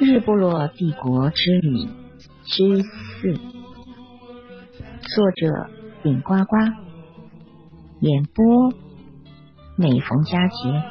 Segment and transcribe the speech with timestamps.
[0.00, 1.88] 日不落帝国之旅
[2.44, 3.34] 之四，
[5.02, 5.70] 作者
[6.02, 6.56] 顶呱呱，
[8.00, 8.72] 演播
[9.76, 10.82] 每逢佳节。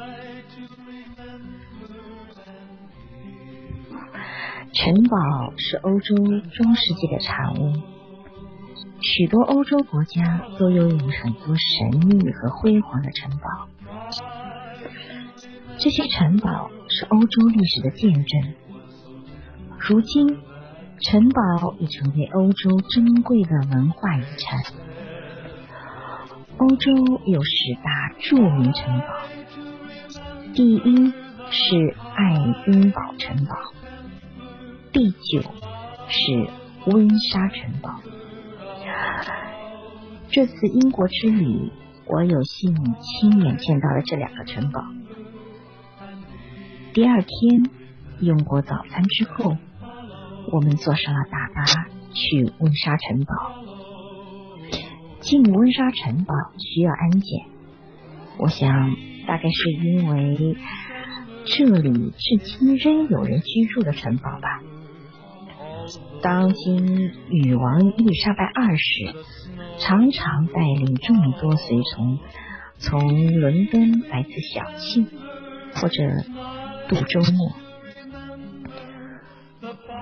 [4.72, 7.72] 城堡是欧洲中世纪的产物，
[9.06, 13.68] 许多欧洲国家都拥有很多神秘和辉煌的城堡。
[15.78, 18.54] 这些城堡是欧洲历史的见证。
[19.78, 20.38] 如今，
[21.00, 24.62] 城堡已成为欧洲珍贵的文化遗产。
[26.56, 26.92] 欧洲
[27.26, 29.06] 有十大著名城堡，
[30.54, 31.12] 第一
[31.50, 33.54] 是爱丁堡城堡，
[34.92, 35.42] 第九
[36.08, 36.48] 是
[36.86, 38.00] 温莎城堡。
[40.34, 41.70] 这次英国之旅，
[42.06, 44.80] 我有幸亲眼见到了这两个城堡。
[46.92, 47.70] 第二天
[48.18, 49.56] 用过早餐之后。
[50.52, 51.64] 我们坐上了大巴
[52.12, 53.34] 去温莎城堡。
[55.20, 57.46] 进温莎城堡需要安检，
[58.38, 58.94] 我想
[59.26, 60.56] 大概是因为
[61.46, 64.60] 这里至今仍有人居住的城堡吧。
[66.20, 69.14] 当今女王伊丽莎白二世
[69.78, 72.18] 常常带领众多随从
[72.78, 75.06] 从伦敦来自小憩
[75.74, 76.02] 或者
[76.88, 77.52] 度周末。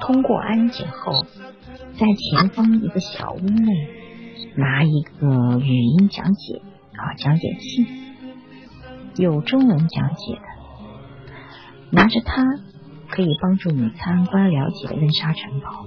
[0.01, 1.25] 通过安检后，
[1.95, 3.89] 在前方一个小屋内
[4.57, 6.61] 拿一个语音讲解
[6.97, 7.87] 啊讲解器，
[9.17, 10.43] 有中文讲解的，
[11.91, 12.43] 拿着它
[13.09, 15.87] 可以帮助你参观了解温莎城堡。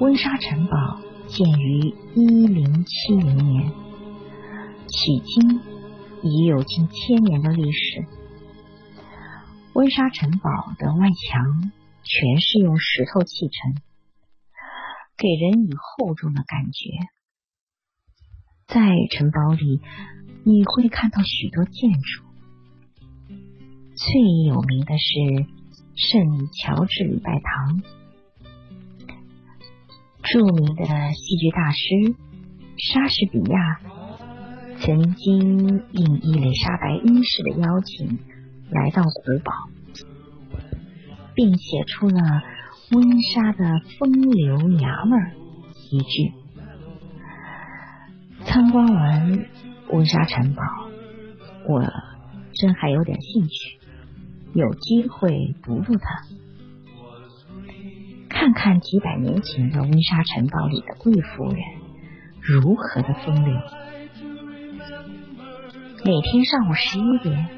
[0.00, 0.98] 温莎城堡
[1.32, 3.72] 建于一零七零年，
[4.86, 5.60] 迄今
[6.22, 8.06] 已有近千年的历史。
[9.74, 11.72] 温莎城堡的外墙。
[12.04, 13.76] 全是用石头砌成，
[15.16, 16.90] 给人以厚重的感觉。
[18.66, 19.80] 在城堡里，
[20.42, 22.24] 你会看到许多建筑，
[23.94, 25.46] 最有名的是
[25.94, 27.80] 圣乔治礼拜堂。
[30.32, 32.14] 著名的戏剧大师
[32.78, 33.80] 莎士比亚
[34.80, 38.18] 曾经应伊丽莎白一世的邀请
[38.70, 39.52] 来到古堡。
[41.34, 42.42] 并写出了
[42.92, 45.18] 温莎的风流娘们
[45.90, 46.32] 一句。
[48.44, 49.46] 参观完
[49.90, 50.62] 温莎城堡，
[51.68, 51.82] 我
[52.52, 53.78] 真还有点兴趣，
[54.52, 56.26] 有机会读读它，
[58.42, 61.62] 看看几百年前的温莎城堡里的贵夫人
[62.40, 63.54] 如何的风流。
[66.04, 67.48] 每天上午十一点，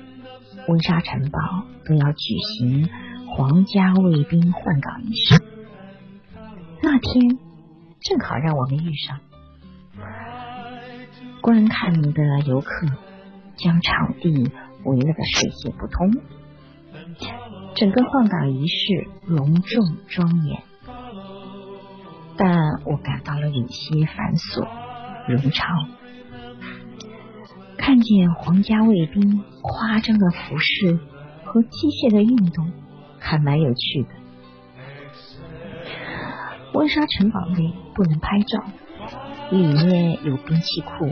[0.69, 1.41] 温莎城堡
[1.87, 2.91] 都要举行。
[3.31, 5.43] 皇家卫兵换岗仪式，
[6.83, 7.39] 那天
[8.03, 9.21] 正好让我们遇上。
[11.41, 12.87] 观看的游客
[13.57, 14.31] 将场地
[14.85, 16.11] 围了个水泄不通，
[17.75, 20.63] 整个换岗仪式隆重庄严，
[22.37, 24.67] 但我感到了有些繁琐
[25.29, 25.89] 冗长。
[27.77, 30.99] 看见皇家卫兵夸张的服饰
[31.45, 32.73] 和机械的运动。
[33.27, 34.09] 还蛮有趣的。
[36.75, 38.63] 温莎城堡内不能拍照，
[39.51, 41.07] 里面有兵器库、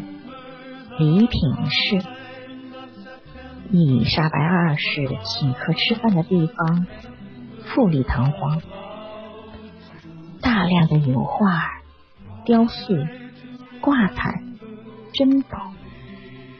[0.99, 1.41] 礼品
[1.71, 2.03] 室、
[3.71, 6.87] 伊丽莎白二世请客吃饭的地方，
[7.65, 8.61] 富丽堂皇，
[10.63, 11.83] 大量的油画、
[12.45, 12.95] 雕塑、
[13.81, 14.55] 挂毯、
[15.13, 15.73] 珍宝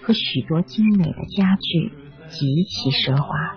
[0.03, 1.93] 和许多精美的家具，
[2.29, 3.57] 极其奢华。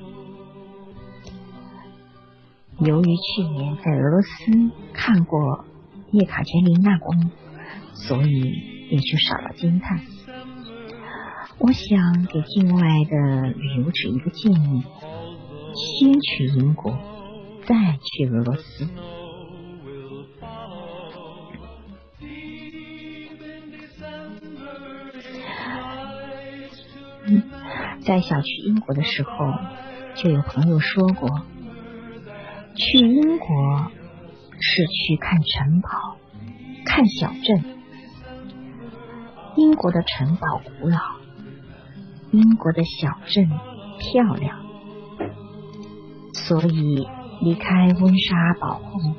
[2.78, 5.66] 由于去年在俄罗斯看过
[6.12, 7.32] 叶卡捷琳娜宫，
[7.96, 8.54] 所以
[8.92, 10.00] 也就少了惊叹。
[11.58, 14.84] 我想给境外的旅游者一个建议：
[15.74, 16.96] 先去英国，
[17.66, 18.88] 再去俄罗斯。
[28.06, 29.30] 在想去英国的时候，
[30.16, 31.42] 就有朋友说过。
[32.76, 33.92] 去英国
[34.60, 35.90] 是去看城堡、
[36.86, 37.64] 看小镇。
[39.56, 40.98] 英国的城堡古老，
[42.32, 43.50] 英国的小镇
[43.98, 44.60] 漂亮，
[46.34, 47.08] 所以
[47.42, 49.16] 离开温莎堡后，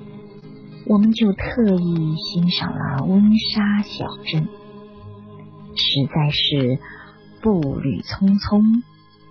[0.87, 4.47] 我们就特意欣赏了温莎小镇。
[5.75, 6.79] 实在是
[7.47, 8.83] 步履匆匆，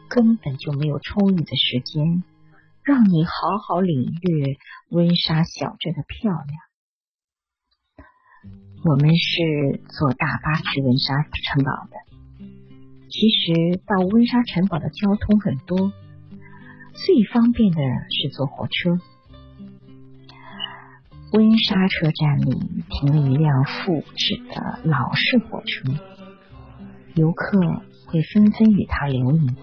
[0.08, 2.24] 根本就没有充裕的时间
[2.82, 3.32] 让你好
[3.68, 4.56] 好领略
[4.90, 6.48] 温莎小镇的漂亮。
[8.86, 11.98] 我们是坐大巴去温莎城堡的。
[13.10, 15.92] 其实到温莎城堡的交通很多，
[16.94, 17.82] 最方便的
[18.12, 18.98] 是坐火车。
[21.34, 25.92] 温莎车站里停了一辆复制的老式火车，
[27.16, 29.56] 游客会纷纷与他留影。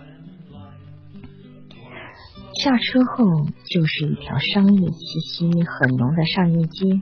[2.62, 7.00] 下车后就是一条商业气息很浓的商业街，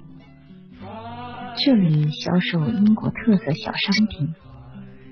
[1.57, 4.33] 这里销售英国特色小商品。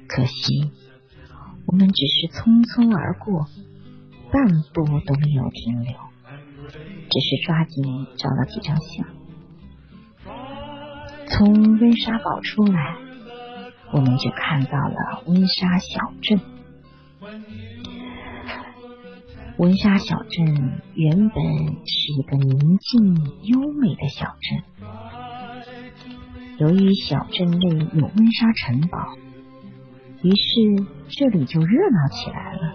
[0.07, 0.71] 可惜
[1.67, 3.47] 我们只是匆匆而过，
[4.33, 5.93] 半步都没有停留，
[7.11, 9.07] 只是抓紧照了几张相。
[11.29, 12.97] 从温莎堡出来，
[13.93, 16.41] 我们就看到了温莎小镇。
[19.57, 21.45] 温莎小镇原本
[21.85, 24.63] 是一个宁静优美的小镇，
[26.59, 28.99] 由于小镇内有温莎城堡，
[30.23, 32.73] 于是这里就热闹起来了。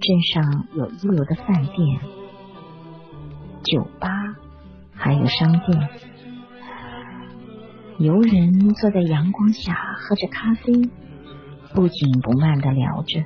[0.00, 2.00] 镇上有一流的饭店、
[3.62, 4.10] 酒吧，
[4.92, 5.88] 还有商店。
[7.98, 10.72] 游人坐在阳光下，喝着咖啡，
[11.74, 13.24] 不紧不慢的聊着。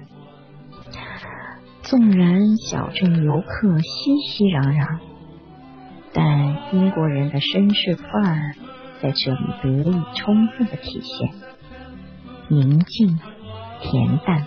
[1.83, 4.99] 纵然小镇游客熙熙攘攘，
[6.13, 8.55] 但英国人的绅士范儿
[9.01, 11.31] 在这里得以充分的体现。
[12.49, 13.19] 宁静、
[13.81, 14.45] 恬淡、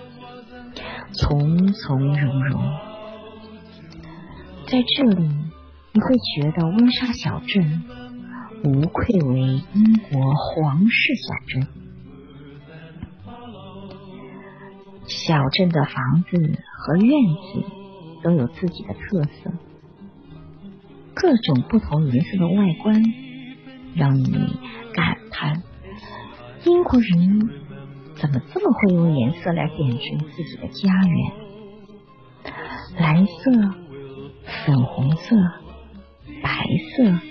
[1.13, 2.61] 从从容容，
[4.67, 5.23] 在这里
[5.93, 7.83] 你会觉得温莎小镇。
[8.63, 9.39] 无愧为
[9.73, 11.67] 英国皇室小镇。
[15.07, 17.65] 小镇的房子和院子
[18.23, 19.51] 都有自己的特色，
[21.13, 23.03] 各种不同颜色的外观，
[23.95, 24.31] 让你
[24.93, 25.63] 感叹
[26.63, 27.49] 英国人
[28.15, 31.31] 怎么这么会用颜色来点缀自己的家园。
[32.99, 33.51] 蓝色、
[34.65, 35.35] 粉红色、
[36.43, 36.65] 白
[36.95, 37.30] 色。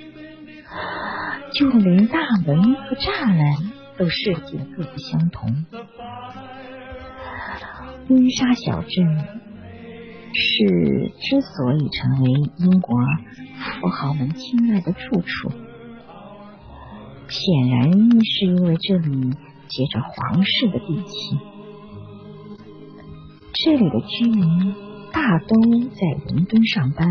[1.52, 5.64] 就连大门和栅栏都设计的各不相同。
[8.08, 9.19] 温莎小镇
[10.32, 12.97] 是之所以成为英国
[13.81, 15.50] 富豪们青睐的住处，
[17.29, 17.93] 显然
[18.25, 19.31] 是因为这里
[19.69, 21.38] 结着皇室的地气。
[23.52, 24.75] 这里的居民
[25.12, 25.55] 大都
[25.91, 27.11] 在伦敦上班，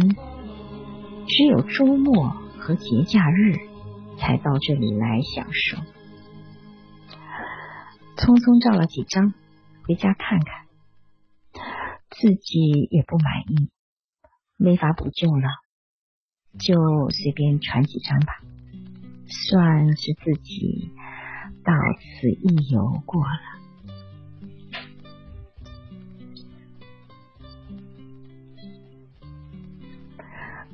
[1.28, 3.69] 只有周末和节假日。
[4.20, 5.78] 才到这里来享受，
[8.18, 9.34] 匆匆照了几张，
[9.88, 10.68] 回家看看，
[12.10, 13.70] 自己也不满意，
[14.58, 15.48] 没法补救了，
[16.60, 18.34] 就随便传几张吧，
[19.26, 20.92] 算是自己
[21.64, 23.40] 到此一游过了。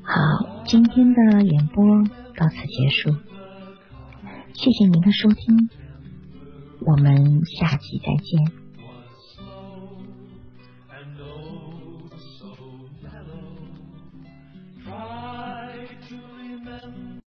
[0.01, 2.03] 好，今天的演播
[2.38, 3.16] 到此结束。
[4.54, 5.69] 谢谢您的收听，
[6.80, 8.65] 我们下期再见。